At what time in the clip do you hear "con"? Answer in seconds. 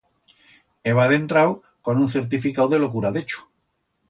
1.89-2.01